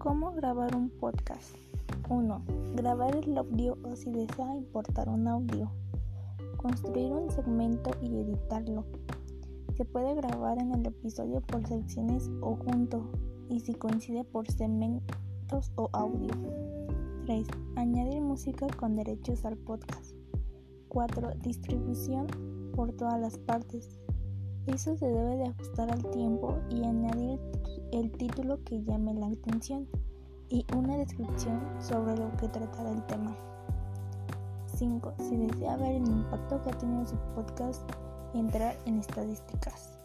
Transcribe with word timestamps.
grabar 0.00 0.74
un 0.74 0.88
podcast? 0.88 1.54
1. 2.08 2.42
Grabar 2.74 3.14
el 3.16 3.36
audio 3.36 3.76
o 3.82 3.94
si 3.94 4.10
desea 4.10 4.56
importar 4.56 5.10
un 5.10 5.28
audio. 5.28 5.70
Construir 6.56 7.12
un 7.12 7.30
segmento 7.30 7.90
y 8.00 8.16
editarlo. 8.16 8.86
Se 9.76 9.84
puede 9.84 10.14
grabar 10.14 10.58
en 10.58 10.72
el 10.72 10.86
episodio 10.86 11.42
por 11.42 11.66
secciones 11.66 12.30
o 12.40 12.56
junto 12.56 13.10
y 13.50 13.60
si 13.60 13.74
coincide 13.74 14.24
por 14.24 14.50
segmentos 14.50 15.70
o 15.76 15.90
audio. 15.92 16.32
3. 17.26 17.46
Añadir 17.76 18.22
música 18.22 18.68
con 18.78 18.96
derechos 18.96 19.44
al 19.44 19.58
podcast. 19.58 20.14
4. 20.88 21.32
Distribución 21.42 22.26
por 22.74 22.92
todas 22.92 23.20
las 23.20 23.36
partes. 23.36 24.00
Eso 24.66 24.96
se 24.96 25.06
debe 25.06 25.36
de 25.36 25.48
ajustar 25.48 25.90
al 25.90 26.02
tiempo 26.10 26.58
y 26.70 26.84
añadir 26.84 27.40
el 27.92 28.12
título 28.12 28.62
que 28.64 28.82
llame 28.82 29.14
la 29.14 29.26
atención 29.26 29.88
y 30.48 30.66
una 30.76 30.96
descripción 30.96 31.60
sobre 31.80 32.16
lo 32.16 32.30
que 32.36 32.48
tratará 32.48 32.90
el 32.90 33.04
tema. 33.06 33.36
5. 34.76 35.14
Si 35.18 35.36
desea 35.36 35.76
ver 35.76 35.96
el 35.96 36.08
impacto 36.08 36.62
que 36.62 36.70
ha 36.70 36.78
tenido 36.78 37.06
su 37.06 37.16
podcast, 37.34 37.82
entrar 38.34 38.76
en 38.86 38.98
estadísticas. 38.98 39.99